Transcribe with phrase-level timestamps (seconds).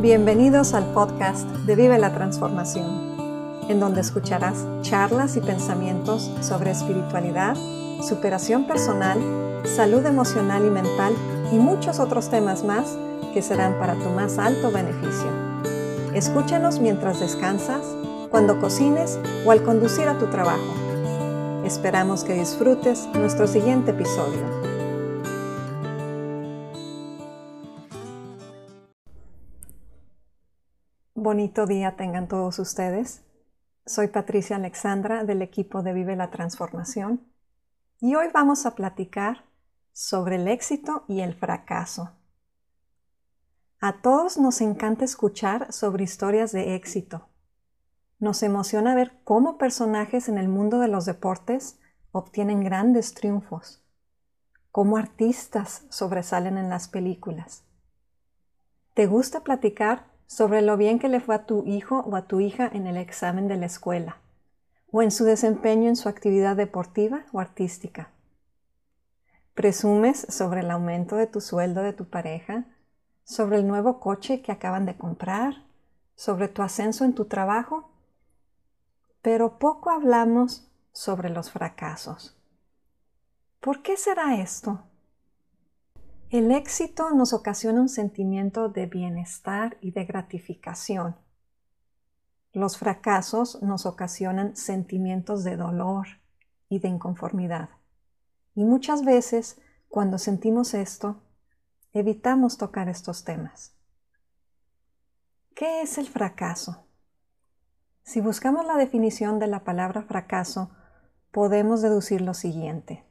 [0.00, 7.56] Bienvenidos al podcast de Vive la Transformación, en donde escucharás charlas y pensamientos sobre espiritualidad,
[8.08, 9.18] superación personal,
[9.64, 11.14] salud emocional y mental
[11.50, 12.96] y muchos otros temas más
[13.34, 15.32] que serán para tu más alto beneficio.
[16.14, 17.82] Escúchanos mientras descansas,
[18.30, 20.74] cuando cocines o al conducir a tu trabajo.
[21.64, 24.77] Esperamos que disfrutes nuestro siguiente episodio.
[31.28, 33.22] Bonito día tengan todos ustedes.
[33.84, 37.30] Soy Patricia Alexandra del equipo de Vive la Transformación
[38.00, 39.44] y hoy vamos a platicar
[39.92, 42.12] sobre el éxito y el fracaso.
[43.78, 47.28] A todos nos encanta escuchar sobre historias de éxito.
[48.18, 51.78] Nos emociona ver cómo personajes en el mundo de los deportes
[52.10, 53.84] obtienen grandes triunfos,
[54.72, 57.64] cómo artistas sobresalen en las películas.
[58.94, 62.38] ¿Te gusta platicar sobre lo bien que le fue a tu hijo o a tu
[62.38, 64.18] hija en el examen de la escuela,
[64.92, 68.10] o en su desempeño en su actividad deportiva o artística.
[69.54, 72.66] Presumes sobre el aumento de tu sueldo de tu pareja,
[73.24, 75.64] sobre el nuevo coche que acaban de comprar,
[76.14, 77.90] sobre tu ascenso en tu trabajo,
[79.22, 82.36] pero poco hablamos sobre los fracasos.
[83.60, 84.82] ¿Por qué será esto?
[86.30, 91.16] El éxito nos ocasiona un sentimiento de bienestar y de gratificación.
[92.52, 96.06] Los fracasos nos ocasionan sentimientos de dolor
[96.68, 97.70] y de inconformidad.
[98.54, 101.22] Y muchas veces, cuando sentimos esto,
[101.94, 103.74] evitamos tocar estos temas.
[105.54, 106.84] ¿Qué es el fracaso?
[108.02, 110.70] Si buscamos la definición de la palabra fracaso,
[111.32, 113.07] podemos deducir lo siguiente.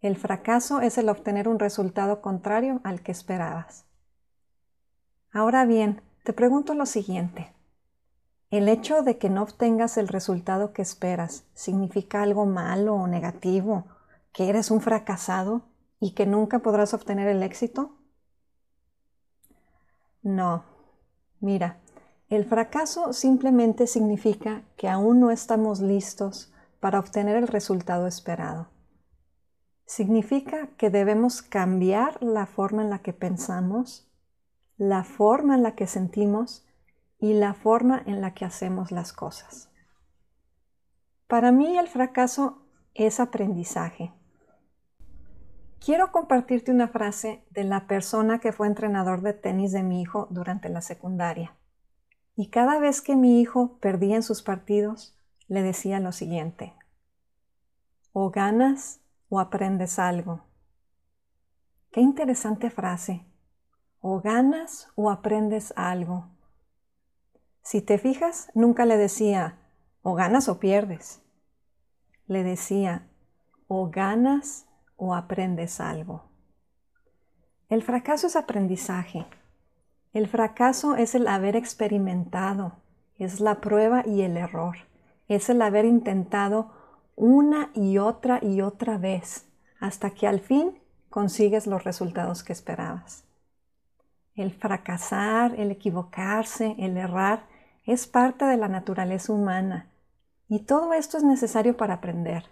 [0.00, 3.84] El fracaso es el obtener un resultado contrario al que esperabas.
[5.32, 7.52] Ahora bien, te pregunto lo siguiente.
[8.50, 13.86] ¿El hecho de que no obtengas el resultado que esperas significa algo malo o negativo,
[14.32, 15.62] que eres un fracasado
[15.98, 17.90] y que nunca podrás obtener el éxito?
[20.22, 20.62] No.
[21.40, 21.78] Mira,
[22.28, 28.77] el fracaso simplemente significa que aún no estamos listos para obtener el resultado esperado
[29.88, 34.06] significa que debemos cambiar la forma en la que pensamos,
[34.76, 36.66] la forma en la que sentimos
[37.18, 39.70] y la forma en la que hacemos las cosas.
[41.26, 42.62] Para mí el fracaso
[42.92, 44.12] es aprendizaje.
[45.82, 50.28] Quiero compartirte una frase de la persona que fue entrenador de tenis de mi hijo
[50.30, 51.56] durante la secundaria.
[52.36, 55.16] Y cada vez que mi hijo perdía en sus partidos,
[55.46, 56.74] le decía lo siguiente.
[58.12, 60.44] O ganas o aprendes algo.
[61.90, 63.24] Qué interesante frase.
[64.00, 66.30] O ganas o aprendes algo.
[67.62, 69.58] Si te fijas, nunca le decía
[70.02, 71.20] o ganas o pierdes.
[72.26, 73.08] Le decía
[73.66, 74.66] o ganas
[74.96, 76.24] o aprendes algo.
[77.68, 79.26] El fracaso es aprendizaje.
[80.12, 82.76] El fracaso es el haber experimentado,
[83.18, 84.78] es la prueba y el error,
[85.28, 86.72] es el haber intentado
[87.18, 89.44] una y otra y otra vez
[89.80, 90.78] hasta que al fin
[91.10, 93.24] consigues los resultados que esperabas.
[94.36, 97.46] El fracasar, el equivocarse, el errar
[97.84, 99.90] es parte de la naturaleza humana
[100.48, 102.44] y todo esto es necesario para aprender,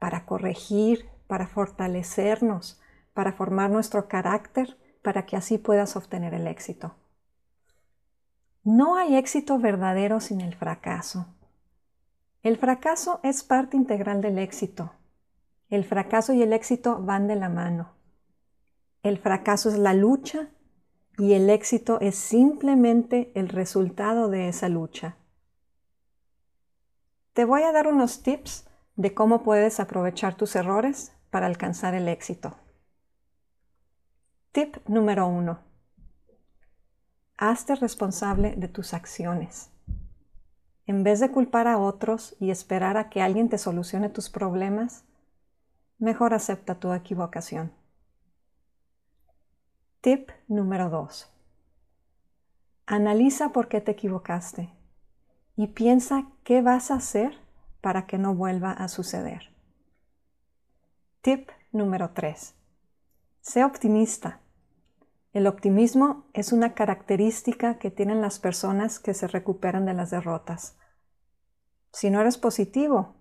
[0.00, 2.80] para corregir, para fortalecernos,
[3.14, 6.96] para formar nuestro carácter, para que así puedas obtener el éxito.
[8.64, 11.26] No hay éxito verdadero sin el fracaso.
[12.42, 14.92] El fracaso es parte integral del éxito.
[15.70, 17.94] El fracaso y el éxito van de la mano.
[19.02, 20.50] El fracaso es la lucha
[21.18, 25.16] y el éxito es simplemente el resultado de esa lucha.
[27.32, 32.08] Te voy a dar unos tips de cómo puedes aprovechar tus errores para alcanzar el
[32.08, 32.56] éxito.
[34.52, 35.60] Tip número uno.
[37.36, 39.70] Hazte responsable de tus acciones.
[40.88, 45.04] En vez de culpar a otros y esperar a que alguien te solucione tus problemas,
[45.98, 47.74] mejor acepta tu equivocación.
[50.00, 51.30] Tip número 2.
[52.86, 54.72] Analiza por qué te equivocaste
[55.56, 57.38] y piensa qué vas a hacer
[57.82, 59.54] para que no vuelva a suceder.
[61.20, 62.54] Tip número 3.
[63.42, 64.40] Sé optimista.
[65.38, 70.76] El optimismo es una característica que tienen las personas que se recuperan de las derrotas.
[71.92, 73.14] Si no eres positivo,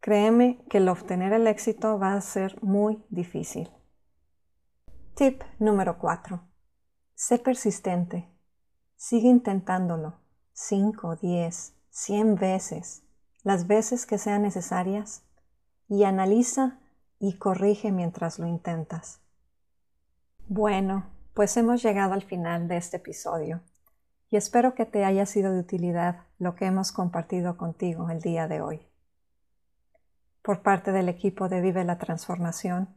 [0.00, 3.70] créeme que el obtener el éxito va a ser muy difícil.
[5.14, 6.46] Tip número 4.
[7.14, 8.30] Sé persistente.
[8.94, 10.20] Sigue intentándolo
[10.52, 13.06] 5, 10, 100 veces,
[13.42, 15.24] las veces que sean necesarias,
[15.88, 16.78] y analiza
[17.18, 19.22] y corrige mientras lo intentas.
[20.46, 23.60] Bueno, pues hemos llegado al final de este episodio
[24.30, 28.48] y espero que te haya sido de utilidad lo que hemos compartido contigo el día
[28.48, 28.86] de hoy.
[30.42, 32.88] Por parte del equipo de Vive la Transformación,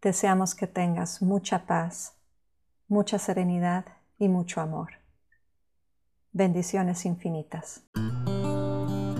[0.00, 2.14] deseamos que tengas mucha paz,
[2.88, 3.84] mucha serenidad
[4.18, 4.90] y mucho amor.
[6.32, 7.82] Bendiciones infinitas.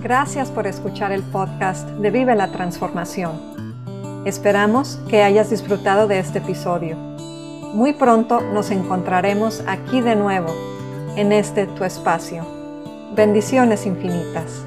[0.01, 4.23] Gracias por escuchar el podcast de Vive la Transformación.
[4.25, 7.12] Esperamos que hayas disfrutado de este episodio.
[7.73, 10.53] Muy pronto nos encontraremos aquí de nuevo
[11.15, 12.45] en este tu espacio.
[13.15, 14.63] Bendiciones infinitas.